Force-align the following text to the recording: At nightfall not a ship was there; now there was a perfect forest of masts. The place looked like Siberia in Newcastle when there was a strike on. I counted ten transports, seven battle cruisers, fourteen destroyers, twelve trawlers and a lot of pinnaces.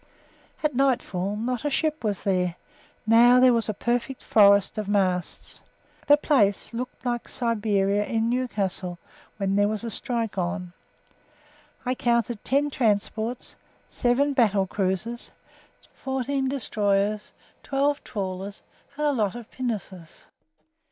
At 0.63 0.73
nightfall 0.73 1.35
not 1.35 1.63
a 1.63 1.69
ship 1.69 2.03
was 2.03 2.23
there; 2.23 2.55
now 3.05 3.39
there 3.39 3.53
was 3.53 3.69
a 3.69 3.73
perfect 3.75 4.23
forest 4.23 4.79
of 4.79 4.87
masts. 4.87 5.61
The 6.07 6.17
place 6.17 6.73
looked 6.73 7.05
like 7.05 7.27
Siberia 7.27 8.03
in 8.05 8.27
Newcastle 8.27 8.97
when 9.37 9.55
there 9.55 9.67
was 9.67 9.83
a 9.83 9.91
strike 9.91 10.39
on. 10.39 10.73
I 11.85 11.93
counted 11.93 12.43
ten 12.43 12.71
transports, 12.71 13.55
seven 13.91 14.33
battle 14.33 14.65
cruisers, 14.65 15.29
fourteen 15.93 16.49
destroyers, 16.49 17.31
twelve 17.61 18.03
trawlers 18.03 18.63
and 18.97 19.05
a 19.05 19.11
lot 19.11 19.35
of 19.35 19.51
pinnaces. 19.51 20.25